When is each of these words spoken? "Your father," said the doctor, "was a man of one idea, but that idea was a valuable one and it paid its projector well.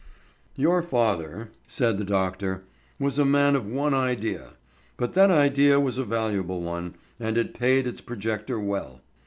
"Your 0.55 0.81
father," 0.81 1.51
said 1.67 1.99
the 1.99 2.03
doctor, 2.03 2.63
"was 2.97 3.19
a 3.19 3.23
man 3.23 3.55
of 3.55 3.67
one 3.67 3.93
idea, 3.93 4.53
but 4.97 5.13
that 5.13 5.29
idea 5.29 5.79
was 5.79 5.99
a 5.99 6.03
valuable 6.05 6.63
one 6.63 6.95
and 7.19 7.37
it 7.37 7.53
paid 7.53 7.85
its 7.85 8.01
projector 8.01 8.59
well. 8.59 9.01